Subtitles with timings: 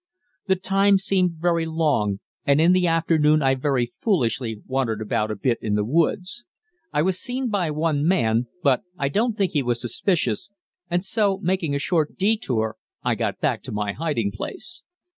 [0.47, 5.35] The time seemed very long, and in the afternoon I very foolishly wandered about a
[5.35, 6.43] bit in the woods.
[6.91, 10.49] I was seen by one man, but I don't think he was suspicious,
[10.89, 14.83] and so making a short detour I got back to my hiding place.